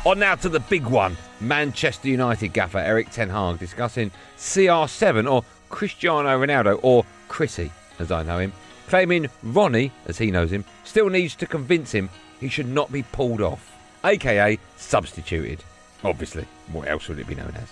On 0.05 0.19
now 0.19 0.35
to 0.35 0.49
the 0.49 0.59
big 0.59 0.85
one. 0.85 1.17
Manchester 1.41 2.07
United 2.07 2.53
gaffer 2.53 2.77
Erik 2.77 3.09
Ten 3.09 3.29
Hag 3.29 3.59
discussing 3.59 4.11
CR7 4.37 5.29
or 5.29 5.43
Cristiano 5.69 6.29
Ronaldo 6.39 6.79
or 6.81 7.05
Chrissy, 7.27 7.71
as 7.99 8.11
I 8.11 8.23
know 8.23 8.39
him, 8.39 8.53
claiming 8.87 9.27
Ronnie, 9.43 9.91
as 10.05 10.17
he 10.17 10.31
knows 10.31 10.51
him, 10.51 10.63
still 10.83 11.09
needs 11.09 11.35
to 11.35 11.45
convince 11.45 11.91
him 11.91 12.09
he 12.45 12.49
should 12.49 12.67
not 12.67 12.91
be 12.91 13.01
pulled 13.01 13.41
off, 13.41 13.75
aka 14.03 14.59
substituted. 14.77 15.63
Obviously, 16.03 16.45
what 16.71 16.87
else 16.87 17.09
would 17.09 17.17
it 17.17 17.27
be 17.27 17.33
known 17.33 17.53
as? 17.55 17.69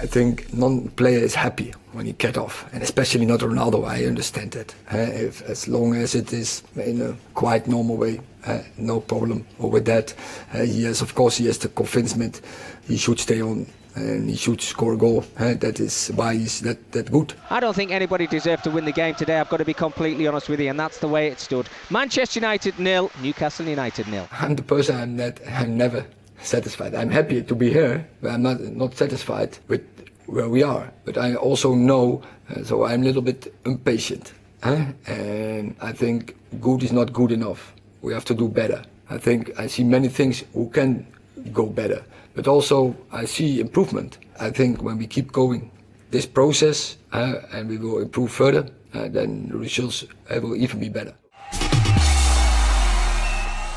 I 0.00 0.06
think 0.06 0.52
non-player 0.52 1.18
is 1.18 1.34
happy 1.34 1.72
when 1.92 2.06
he 2.06 2.12
get 2.12 2.36
off, 2.36 2.72
and 2.72 2.82
especially 2.82 3.26
not 3.26 3.40
Ronaldo. 3.40 3.88
I 3.88 4.04
understand 4.04 4.52
that. 4.52 4.72
Uh, 4.92 4.98
if, 4.98 5.42
as 5.42 5.66
long 5.66 5.94
as 5.96 6.14
it 6.14 6.32
is 6.32 6.62
in 6.76 7.00
a 7.00 7.16
quite 7.34 7.66
normal 7.66 7.96
way, 7.96 8.20
uh, 8.46 8.60
no 8.76 9.00
problem 9.00 9.46
with 9.58 9.86
that. 9.86 10.14
Uh, 10.52 10.62
he 10.62 10.84
has, 10.84 11.00
of 11.00 11.14
course, 11.14 11.38
he 11.38 11.46
has 11.46 11.58
the 11.58 11.68
convincement 11.68 12.40
he 12.86 12.96
should 12.96 13.18
stay 13.18 13.40
on 13.40 13.66
and 13.94 14.28
he 14.28 14.36
should 14.36 14.60
score 14.60 14.94
a 14.94 14.96
goal. 14.96 15.24
Uh, 15.38 15.54
that 15.54 15.80
is 15.80 16.08
why 16.16 16.34
he's 16.34 16.60
that, 16.60 16.92
that 16.92 17.10
good. 17.10 17.34
I 17.50 17.60
don't 17.60 17.74
think 17.74 17.90
anybody 17.90 18.26
deserved 18.26 18.64
to 18.64 18.70
win 18.70 18.84
the 18.84 18.92
game 18.92 19.14
today. 19.14 19.38
I've 19.38 19.48
got 19.48 19.58
to 19.58 19.64
be 19.64 19.74
completely 19.74 20.26
honest 20.26 20.48
with 20.48 20.60
you, 20.60 20.70
and 20.70 20.78
that's 20.78 20.98
the 20.98 21.08
way 21.08 21.28
it 21.28 21.40
stood. 21.40 21.68
Manchester 21.90 22.40
United 22.40 22.78
nil, 22.78 23.10
Newcastle 23.22 23.66
United 23.66 24.08
nil. 24.08 24.28
I'm 24.32 24.56
the 24.56 24.62
person 24.62 24.96
I'm 24.96 25.16
that 25.18 25.40
I'm 25.48 25.76
never 25.76 26.04
satisfied. 26.40 26.94
I'm 26.94 27.10
happy 27.10 27.42
to 27.42 27.54
be 27.54 27.70
here, 27.70 28.06
but 28.20 28.32
I'm 28.32 28.42
not 28.42 28.60
not 28.60 28.94
satisfied 28.94 29.58
with 29.68 29.82
where 30.26 30.48
we 30.48 30.62
are. 30.62 30.90
But 31.04 31.18
I 31.18 31.34
also 31.34 31.74
know, 31.74 32.22
uh, 32.50 32.64
so 32.64 32.84
I'm 32.84 33.02
a 33.02 33.04
little 33.04 33.22
bit 33.22 33.54
impatient, 33.64 34.32
huh? 34.62 34.86
and 35.06 35.76
I 35.80 35.92
think 35.92 36.36
good 36.60 36.82
is 36.82 36.92
not 36.92 37.12
good 37.12 37.32
enough. 37.32 37.74
We 38.02 38.12
have 38.12 38.24
to 38.26 38.34
do 38.34 38.48
better. 38.48 38.82
I 39.10 39.18
think 39.18 39.52
I 39.58 39.66
see 39.66 39.84
many 39.84 40.08
things 40.08 40.44
who 40.52 40.68
can 40.70 41.06
go 41.52 41.66
better, 41.66 42.04
but 42.34 42.46
also 42.46 42.96
I 43.12 43.24
see 43.24 43.60
improvement. 43.60 44.18
I 44.40 44.50
think 44.50 44.82
when 44.82 44.98
we 44.98 45.06
keep 45.06 45.32
going 45.32 45.70
this 46.10 46.26
process 46.26 46.96
uh, 47.12 47.34
and 47.52 47.68
we 47.68 47.78
will 47.78 48.00
improve 48.00 48.30
further, 48.30 48.68
uh, 48.94 49.08
then 49.08 49.48
the 49.48 49.58
results 49.58 50.04
uh, 50.30 50.40
will 50.40 50.56
even 50.56 50.80
be 50.80 50.88
better. 50.88 51.14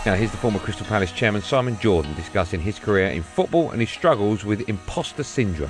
Now, 0.05 0.15
here's 0.15 0.31
the 0.31 0.37
former 0.37 0.59
Crystal 0.59 0.85
Palace 0.85 1.11
chairman 1.11 1.41
Simon 1.41 1.77
Jordan 1.79 2.13
discussing 2.13 2.61
his 2.61 2.79
career 2.79 3.09
in 3.09 3.21
football 3.21 3.71
and 3.71 3.81
his 3.81 3.89
struggles 3.89 4.45
with 4.45 4.69
imposter 4.69 5.23
syndrome. 5.23 5.69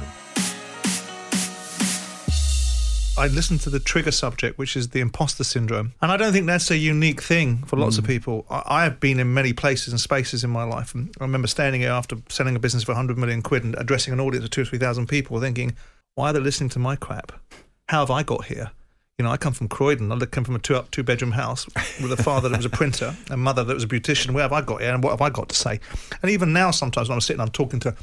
I 3.18 3.28
listened 3.28 3.62
to 3.62 3.72
the 3.72 3.80
trigger 3.80 4.12
subject, 4.12 4.60
which 4.60 4.78
is 4.78 4.90
the 4.90 5.00
imposter 5.00 5.44
syndrome. 5.44 5.94
And 6.04 6.12
I 6.12 6.18
don't 6.18 6.34
think 6.34 6.46
that's 6.46 6.70
a 6.70 6.78
unique 6.78 7.22
thing 7.22 7.64
for 7.64 7.76
lots 7.76 7.96
mm. 7.96 8.00
of 8.00 8.06
people. 8.06 8.46
I, 8.48 8.62
I, 8.68 8.84
have 8.84 9.00
been 9.00 9.20
in 9.20 9.34
many 9.34 9.54
places 9.54 9.92
and 9.92 10.00
spaces 10.00 10.44
in 10.44 10.52
my 10.52 10.64
life. 10.64 10.94
And 10.94 11.12
I 11.20 11.24
remember 11.24 11.48
standing 11.48 11.82
here 11.82 11.90
after 11.90 12.18
selling 12.30 12.56
a 12.56 12.60
business 12.60 12.84
for 12.84 12.92
100 12.92 13.18
million 13.18 13.42
quid 13.42 13.64
and 13.64 13.76
addressing 13.80 14.14
an 14.14 14.20
audience 14.20 14.46
of 14.46 14.52
two 14.52 14.62
or 14.62 14.66
3,000 14.66 15.08
people 15.08 15.40
thinking, 15.40 15.76
why 16.14 16.30
are 16.30 16.34
they 16.34 16.40
listening 16.40 16.70
to 16.70 16.80
my 16.80 16.96
crap? 16.96 17.32
How 17.90 18.02
have 18.02 18.12
I 18.12 18.22
got 18.22 18.46
here? 18.46 18.70
You 19.18 19.26
know, 19.26 19.32
I 19.32 19.38
come 19.38 19.54
from 19.54 19.68
Croydon. 19.68 20.12
I 20.12 20.26
come 20.26 20.44
from 20.44 20.56
a 20.56 20.60
two 20.60 20.76
up, 20.76 20.92
two 20.92 21.02
bedroom 21.02 21.32
house 21.32 21.66
with 22.00 22.12
a 22.12 22.22
father 22.22 22.50
that 22.50 22.58
was 22.58 22.68
a 22.68 22.70
printer, 22.70 23.16
a 23.32 23.38
mother 23.38 23.64
that 23.64 23.74
was 23.74 23.84
a 23.84 23.88
beautician. 23.88 24.32
Where 24.32 24.44
have 24.44 24.54
I 24.54 24.62
got 24.62 24.82
here, 24.82 24.94
and 24.94 25.04
what 25.04 25.10
have 25.10 25.22
I 25.22 25.32
got 25.32 25.50
to 25.50 25.56
say? 25.56 25.80
And 26.22 26.30
even 26.30 26.54
now, 26.54 26.70
sometimes 26.70 27.10
when 27.10 27.16
I'm 27.16 27.22
sitting, 27.22 27.42
I'm 27.42 27.50
talking 27.50 27.80
to 27.80 27.96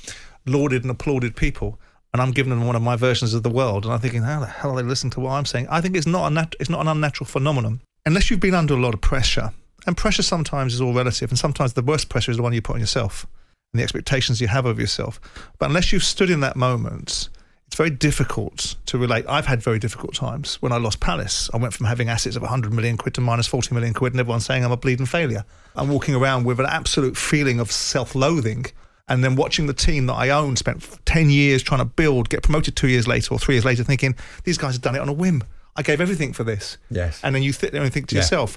lauded 0.44 0.82
and 0.82 0.90
applauded 0.90 1.36
people, 1.36 1.78
and 2.14 2.22
I'm 2.22 2.30
giving 2.30 2.50
them 2.50 2.64
one 2.64 2.76
of 2.76 2.82
my 2.82 2.94
versions 2.94 3.34
of 3.34 3.42
the 3.42 3.50
world, 3.50 3.84
and 3.84 3.92
I'm 3.92 3.98
thinking, 3.98 4.22
how 4.22 4.38
the 4.38 4.46
hell 4.46 4.70
are 4.70 4.76
they 4.76 4.88
listening 4.88 5.10
to 5.10 5.20
what 5.20 5.32
I'm 5.32 5.44
saying? 5.44 5.66
I 5.68 5.80
think 5.80 5.96
it's 5.96 6.06
not 6.06 6.30
a 6.30 6.34
nat- 6.34 6.54
it's 6.60 6.70
not 6.70 6.80
an 6.80 6.88
unnatural 6.88 7.26
phenomenon 7.26 7.80
unless 8.06 8.30
you've 8.30 8.40
been 8.40 8.54
under 8.54 8.74
a 8.74 8.80
lot 8.80 8.94
of 8.94 9.00
pressure. 9.00 9.52
And 9.86 9.96
pressure 9.96 10.22
sometimes 10.22 10.72
is 10.74 10.80
all 10.80 10.94
relative, 10.94 11.30
and 11.30 11.38
sometimes 11.38 11.74
the 11.74 11.82
worst 11.82 12.08
pressure 12.08 12.30
is 12.30 12.38
the 12.38 12.42
one 12.42 12.54
you 12.54 12.62
put 12.62 12.74
on 12.74 12.80
yourself 12.80 13.26
and 13.72 13.80
the 13.80 13.82
expectations 13.82 14.40
you 14.40 14.46
have 14.46 14.64
of 14.64 14.78
yourself. 14.78 15.20
But 15.58 15.66
unless 15.66 15.92
you've 15.92 16.04
stood 16.04 16.30
in 16.30 16.40
that 16.40 16.56
moment 16.56 17.28
it's 17.74 17.76
very 17.76 17.90
difficult 17.90 18.76
to 18.86 18.98
relate. 18.98 19.24
I've 19.28 19.46
had 19.46 19.60
very 19.60 19.80
difficult 19.80 20.14
times. 20.14 20.62
When 20.62 20.70
I 20.70 20.76
lost 20.76 21.00
Palace, 21.00 21.50
I 21.52 21.56
went 21.56 21.74
from 21.74 21.86
having 21.86 22.08
assets 22.08 22.36
of 22.36 22.42
100 22.42 22.72
million 22.72 22.96
quid 22.96 23.14
to 23.14 23.20
minus 23.20 23.48
40 23.48 23.74
million 23.74 23.92
quid, 23.92 24.12
and 24.12 24.20
everyone's 24.20 24.46
saying 24.46 24.64
I'm 24.64 24.70
a 24.70 24.76
bleeding 24.76 25.06
failure. 25.06 25.44
I'm 25.74 25.88
walking 25.88 26.14
around 26.14 26.44
with 26.44 26.60
an 26.60 26.66
absolute 26.66 27.16
feeling 27.16 27.58
of 27.58 27.72
self 27.72 28.14
loathing. 28.14 28.66
And 29.06 29.22
then 29.22 29.36
watching 29.36 29.66
the 29.66 29.74
team 29.74 30.06
that 30.06 30.14
I 30.14 30.30
own 30.30 30.56
spent 30.56 30.82
10 31.04 31.28
years 31.28 31.62
trying 31.62 31.80
to 31.80 31.84
build, 31.84 32.30
get 32.30 32.42
promoted 32.42 32.74
two 32.74 32.88
years 32.88 33.06
later 33.06 33.34
or 33.34 33.38
three 33.38 33.54
years 33.54 33.64
later, 33.64 33.84
thinking, 33.84 34.14
these 34.44 34.56
guys 34.56 34.74
have 34.74 34.82
done 34.82 34.94
it 34.94 35.00
on 35.00 35.08
a 35.08 35.12
whim. 35.12 35.42
I 35.76 35.82
gave 35.82 36.00
everything 36.00 36.32
for 36.32 36.44
this. 36.44 36.78
Yes. 36.90 37.20
And 37.22 37.34
then 37.34 37.42
you 37.42 37.52
sit 37.52 37.72
there 37.72 37.82
and 37.82 37.92
think 37.92 38.06
to 38.08 38.14
yeah. 38.14 38.22
yourself, 38.22 38.56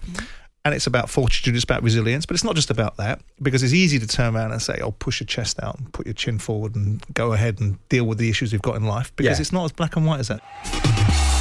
and 0.63 0.73
it's 0.73 0.87
about 0.87 1.09
fortitude, 1.09 1.55
it's 1.55 1.63
about 1.63 1.83
resilience, 1.83 2.25
but 2.25 2.35
it's 2.35 2.43
not 2.43 2.55
just 2.55 2.69
about 2.69 2.97
that 2.97 3.21
because 3.41 3.63
it's 3.63 3.73
easy 3.73 3.99
to 3.99 4.07
turn 4.07 4.35
around 4.35 4.51
and 4.51 4.61
say, 4.61 4.79
"Oh, 4.81 4.91
push 4.91 5.19
your 5.19 5.25
chest 5.25 5.61
out 5.63 5.79
and 5.79 5.91
put 5.93 6.05
your 6.05 6.13
chin 6.13 6.39
forward 6.39 6.75
and 6.75 7.03
go 7.13 7.33
ahead 7.33 7.59
and 7.59 7.77
deal 7.89 8.05
with 8.05 8.17
the 8.17 8.29
issues 8.29 8.53
you've 8.53 8.61
got 8.61 8.75
in 8.75 8.83
life," 8.83 9.15
because 9.15 9.39
yeah. 9.39 9.41
it's 9.41 9.53
not 9.53 9.65
as 9.65 9.71
black 9.71 9.95
and 9.95 10.05
white 10.05 10.19
as 10.19 10.27
that. 10.27 11.36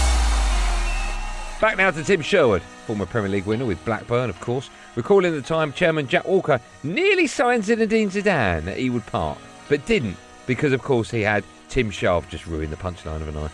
Back 1.59 1.79
now 1.79 1.91
to 1.91 2.05
Tim 2.05 2.21
Sherwood, 2.21 2.61
former 2.87 3.07
Premier 3.07 3.31
League 3.31 3.47
winner 3.47 3.65
with 3.65 3.83
Blackburn, 3.87 4.29
of 4.29 4.39
course, 4.41 4.69
recalling 4.95 5.33
the 5.33 5.41
time 5.41 5.73
Chairman 5.73 6.07
Jack 6.07 6.27
Walker 6.27 6.61
nearly 6.83 7.27
signed 7.27 7.63
Zinedine 7.63 8.11
Zidane 8.11 8.67
at 8.67 8.77
Ewood 8.77 9.07
Park, 9.07 9.39
but 9.71 9.85
didn't 9.87 10.17
because, 10.47 10.75
of 10.75 10.83
course, 10.83 11.11
he 11.11 11.23
had 11.23 11.45
Tim 11.71 11.91
Sharp 11.91 12.29
just 12.29 12.47
ruin 12.47 12.69
the 12.69 12.77
punchline 12.77 13.23
of 13.23 13.29
a 13.29 13.33
night 13.33 13.51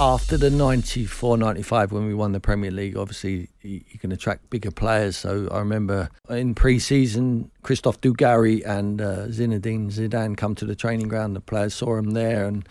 after 0.00 0.38
the 0.38 0.48
94 0.48 1.36
95 1.36 1.92
when 1.92 2.06
we 2.06 2.14
won 2.14 2.32
the 2.32 2.40
Premier 2.40 2.70
League, 2.70 2.96
obviously 2.96 3.50
you 3.60 3.98
can 3.98 4.10
attract 4.10 4.48
bigger 4.48 4.70
players. 4.70 5.14
So 5.14 5.46
I 5.52 5.58
remember 5.58 6.08
in 6.30 6.54
pre 6.54 6.78
season, 6.78 7.50
Christophe 7.62 8.00
Dugarry 8.00 8.66
and 8.66 9.02
uh, 9.02 9.26
Zinedine 9.26 9.92
Zidane 9.92 10.38
come 10.38 10.54
to 10.54 10.64
the 10.64 10.74
training 10.74 11.08
ground. 11.08 11.36
The 11.36 11.40
players 11.40 11.74
saw 11.74 11.96
him 11.96 12.12
there 12.12 12.46
and 12.46 12.66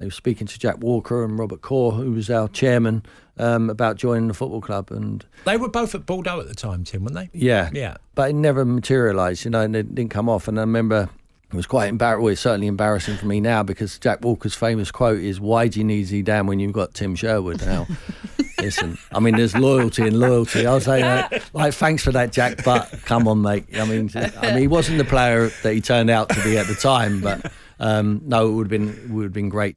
they 0.00 0.06
were 0.06 0.10
speaking 0.10 0.46
to 0.46 0.58
Jack 0.58 0.78
Walker 0.78 1.22
and 1.22 1.38
Robert 1.38 1.60
Coar, 1.60 1.92
who 1.92 2.12
was 2.12 2.30
our 2.30 2.48
chairman, 2.48 3.04
um, 3.36 3.68
about 3.68 3.96
joining 3.96 4.28
the 4.28 4.34
football 4.34 4.62
club. 4.62 4.90
And 4.90 5.24
they 5.44 5.58
were 5.58 5.68
both 5.68 5.94
at 5.94 6.06
Bordeaux 6.06 6.40
at 6.40 6.48
the 6.48 6.54
time, 6.54 6.84
Tim, 6.84 7.04
weren't 7.04 7.14
they? 7.14 7.28
Yeah, 7.34 7.68
yeah. 7.74 7.98
But 8.14 8.30
it 8.30 8.32
never 8.32 8.64
materialised, 8.64 9.44
you 9.44 9.50
know, 9.50 9.60
and 9.60 9.76
it 9.76 9.94
didn't 9.94 10.10
come 10.10 10.26
off. 10.30 10.48
And 10.48 10.58
I 10.58 10.62
remember 10.62 11.10
it 11.52 11.56
was 11.56 11.66
quite 11.66 11.90
embarrassing. 11.90 12.22
Well, 12.22 12.32
it's 12.32 12.40
certainly 12.40 12.66
embarrassing 12.66 13.18
for 13.18 13.26
me 13.26 13.40
now 13.40 13.62
because 13.62 13.98
Jack 13.98 14.24
Walker's 14.24 14.54
famous 14.54 14.90
quote 14.90 15.20
is, 15.20 15.38
"Why 15.38 15.68
do 15.68 15.78
you 15.80 15.84
need 15.84 16.06
Zidane 16.06 16.46
when 16.46 16.60
you've 16.60 16.72
got 16.72 16.94
Tim 16.94 17.14
Sherwood?" 17.14 17.60
Now, 17.66 17.86
listen, 18.58 18.96
I 19.12 19.20
mean, 19.20 19.36
there's 19.36 19.54
loyalty 19.54 20.04
and 20.06 20.18
loyalty. 20.18 20.64
I'll 20.64 20.80
say 20.80 21.02
that. 21.02 21.50
Like, 21.52 21.74
thanks 21.74 22.02
for 22.02 22.12
that, 22.12 22.32
Jack. 22.32 22.64
But 22.64 22.90
come 23.04 23.28
on, 23.28 23.42
mate. 23.42 23.66
I 23.74 23.84
mean, 23.84 24.10
I 24.14 24.30
mean, 24.40 24.58
he 24.58 24.66
wasn't 24.66 24.96
the 24.96 25.04
player 25.04 25.50
that 25.62 25.74
he 25.74 25.82
turned 25.82 26.08
out 26.08 26.30
to 26.30 26.42
be 26.42 26.56
at 26.56 26.68
the 26.68 26.74
time. 26.74 27.20
But 27.20 27.52
um, 27.80 28.20
no, 28.26 28.48
it 28.48 28.52
would 28.52 28.70
have 28.70 28.70
been 28.70 29.14
would 29.14 29.24
have 29.24 29.32
been 29.32 29.48
great. 29.48 29.76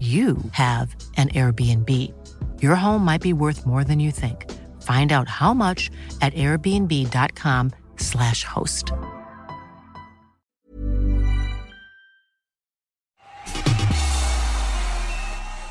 you 0.00 0.36
have 0.52 0.94
an 1.16 1.30
Airbnb. 1.30 1.90
Your 2.60 2.74
home 2.74 3.02
might 3.02 3.22
be 3.22 3.32
worth 3.32 3.64
more 3.64 3.82
than 3.82 3.98
you 3.98 4.10
think. 4.10 4.52
Find 4.82 5.12
out 5.12 5.26
how 5.26 5.54
much 5.54 5.90
at 6.20 6.34
airbnb.com/slash 6.34 8.44
host. 8.44 8.92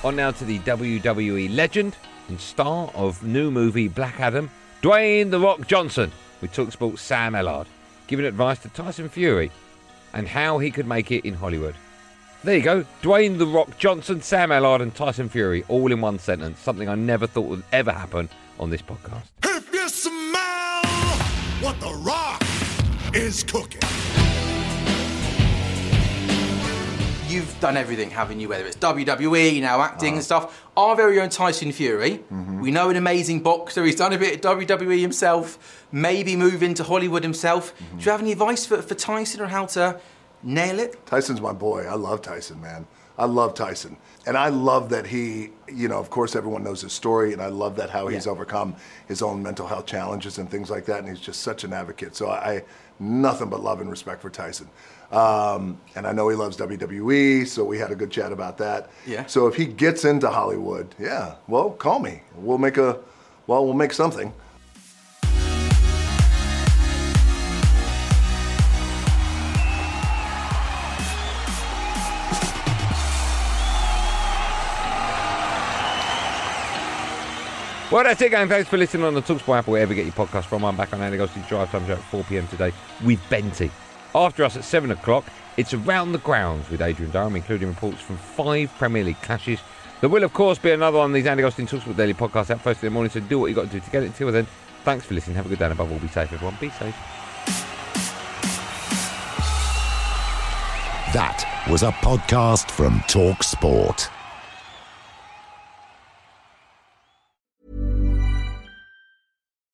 On 0.04 0.16
now 0.16 0.32
to 0.32 0.46
the 0.46 0.60
WWE 0.60 1.56
legend 1.56 1.96
and 2.28 2.40
star 2.40 2.90
of 2.96 3.22
new 3.24 3.50
movie 3.52 3.88
Black 3.88 4.20
Adam, 4.20 4.50
Dwayne 4.82 5.30
The 5.32 5.40
Rock 5.40 5.68
Johnson, 5.68 6.12
with 6.42 6.54
Talksport's 6.54 7.02
Sam 7.02 7.34
Ellard. 7.34 7.66
giving 8.08 8.26
advice 8.26 8.60
to 8.60 8.70
Tyson 8.70 9.10
Fury 9.10 9.52
and 10.14 10.28
how 10.28 10.60
he 10.60 10.70
could 10.72 10.86
make 10.88 11.12
it 11.12 11.26
in 11.26 11.34
Hollywood. 11.34 11.76
There 12.46 12.56
you 12.56 12.62
go. 12.62 12.86
Dwayne 13.02 13.40
The 13.40 13.48
Rock 13.48 13.76
Johnson, 13.80 14.22
Sam 14.22 14.52
Allard, 14.52 14.80
and 14.80 14.94
Tyson 14.94 15.30
Fury 15.30 15.66
all 15.68 15.92
in 15.92 16.00
one 16.00 16.20
sentence. 16.20 16.60
Something 16.60 16.88
I 16.88 16.94
never 16.94 17.26
thought 17.26 17.48
would 17.48 17.64
ever 17.72 17.92
happen 17.92 18.30
on 18.60 18.70
this 18.70 18.84
podcast. 18.84 19.24
If 19.44 19.74
you 19.74 19.90
smell 19.90 20.84
what 21.60 21.80
the 21.80 21.92
rock 22.04 22.44
is 23.16 23.44
cooking. 23.44 23.82
You've 27.28 27.60
done 27.60 27.78
everything, 27.78 28.12
haven't 28.12 28.40
you? 28.40 28.48
Whether 28.48 28.68
it's 28.68 28.78
WWE, 28.78 29.60
now 29.62 29.82
acting 29.82 30.10
and 30.10 30.20
oh. 30.20 30.22
stuff. 30.22 30.68
Our 30.78 30.96
very 30.96 31.20
own 31.20 31.30
Tyson 31.30 31.72
Fury, 31.72 32.20
mm-hmm. 32.32 32.60
we 32.62 32.70
know 32.70 32.92
an 32.92 32.96
amazing 32.96 33.42
boxer. 33.42 33.84
He's 33.84 33.96
done 33.96 34.14
a 34.14 34.20
bit 34.20 34.36
at 34.36 34.58
WWE 34.58 35.02
himself, 35.02 35.88
maybe 35.92 36.36
move 36.36 36.62
into 36.62 36.84
Hollywood 36.84 37.24
himself. 37.24 37.74
Mm-hmm. 37.74 37.98
Do 37.98 38.06
you 38.06 38.12
have 38.12 38.22
any 38.22 38.34
advice 38.34 38.68
for, 38.68 38.84
for 38.84 38.94
Tyson 38.94 39.42
or 39.42 39.48
how 39.48 39.66
to 39.66 40.00
nail 40.46 40.80
it? 40.80 41.06
Tyson's 41.06 41.42
my 41.42 41.52
boy. 41.52 41.86
I 41.86 41.96
love 41.96 42.22
Tyson, 42.22 42.62
man. 42.62 42.88
I 43.18 43.26
love 43.26 43.54
Tyson. 43.54 43.96
And 44.26 44.38
I 44.38 44.50
love 44.50 44.90
that 44.90 45.08
he, 45.08 45.50
you 45.68 45.88
know, 45.88 45.98
of 46.00 46.10
course, 46.10 46.36
everyone 46.36 46.64
knows 46.64 46.82
his 46.82 46.92
story, 46.94 47.32
and 47.34 47.42
I 47.42 47.48
love 47.48 47.76
that 47.78 47.90
how 47.90 48.08
he's 48.08 48.26
Yeah. 48.26 48.32
overcome 48.34 48.76
his 49.08 49.22
own 49.22 49.42
mental 49.42 49.68
health 49.68 49.86
challenges 49.86 50.38
and 50.38 50.50
things 50.50 50.70
like 50.70 50.86
that. 50.86 51.00
And 51.00 51.08
he's 51.08 51.20
just 51.20 51.42
such 51.42 51.64
an 51.64 51.72
advocate. 51.74 52.16
So 52.16 52.30
I, 52.30 52.64
nothing 53.00 53.50
but 53.50 53.64
love 53.64 53.80
and 53.82 53.90
respect 53.90 54.22
for 54.22 54.30
Tyson. 54.30 54.68
Um, 55.12 55.78
and 55.96 56.06
I 56.06 56.12
know 56.12 56.28
he 56.30 56.36
loves 56.36 56.58
WWE, 56.58 57.48
so 57.48 57.64
we 57.64 57.78
had 57.78 57.92
a 57.92 57.96
good 57.96 58.12
chat 58.12 58.32
about 58.34 58.58
that. 58.58 58.90
Yeah. 59.06 59.26
So 59.28 59.48
if 59.48 59.56
he 59.56 59.66
gets 59.66 60.04
into 60.04 60.30
Hollywood, 60.30 60.94
yeah, 61.00 61.36
well, 61.48 61.70
call 61.70 62.00
me. 62.00 62.22
We'll 62.36 62.58
make 62.58 62.78
a, 62.78 62.98
well, 63.48 63.64
we'll 63.64 63.76
make 63.76 63.94
something. 63.94 64.34
Well, 77.92 78.04
that's 78.04 78.20
it, 78.20 78.32
gang. 78.32 78.50
Thanks 78.50 78.68
for 78.68 78.78
listening 78.78 79.06
on 79.06 79.14
the 79.14 79.22
Talksport 79.22 79.60
app, 79.60 79.68
wherever 79.68 79.94
you 79.94 80.04
get 80.04 80.18
your 80.18 80.26
podcast 80.28 80.46
from. 80.46 80.66
I'm 80.66 80.76
back 80.76 80.92
on 80.92 81.02
Andy 81.02 81.18
Goldstein's 81.18 81.48
Drive 81.48 81.70
Time 81.70 81.86
Show 81.86 81.94
at 81.94 82.00
4 82.00 82.24
pm 82.24 82.48
today 82.48 82.74
with 83.04 83.20
Benty. 83.30 83.70
After 84.16 84.44
us 84.44 84.58
at 84.58 84.64
7 84.64 84.90
o'clock, 84.90 85.24
it's 85.56 85.72
Around 85.74 86.14
the 86.14 86.18
Grounds 86.18 86.68
with 86.72 86.82
Adrian 86.82 87.12
Durham, 87.12 87.36
including 87.36 87.68
reports 87.70 88.02
from 88.02 88.18
five 88.18 88.74
Premier 88.80 89.04
League 89.04 89.22
clashes. 89.22 89.60
There 90.02 90.10
will, 90.10 90.24
of 90.24 90.34
course, 90.34 90.58
be 90.58 90.72
another 90.72 90.98
one 90.98 91.14
these 91.14 91.28
Andy 91.28 91.42
Goldstein 91.42 91.68
Talksport 91.68 91.96
Daily 91.96 92.16
podcasts 92.16 92.50
out 92.50 92.60
first 92.60 92.82
in 92.84 92.88
the 92.88 92.92
morning, 92.92 93.12
so 93.12 93.20
do 93.20 93.40
what 93.40 93.48
you 93.48 93.56
got 93.56 93.68
to 93.68 93.72
do 93.72 93.80
to 93.80 93.90
get 93.92 94.02
it. 94.02 94.08
Until 94.08 94.32
then, 94.32 94.48
thanks 94.84 95.06
for 95.06 95.14
listening. 95.14 95.36
Have 95.36 95.46
a 95.46 95.50
good 95.50 95.60
day, 95.60 95.66
and 95.66 95.74
above 95.74 95.92
all, 95.92 96.00
be 96.00 96.08
safe, 96.08 96.34
everyone. 96.34 96.58
Be 96.60 96.72
safe. 96.72 96.96
That 101.14 101.46
was 101.70 101.84
a 101.84 101.92
podcast 101.92 102.72
from 102.72 103.02
Talk 103.08 103.44